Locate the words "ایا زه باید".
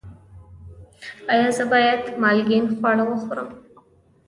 1.31-2.01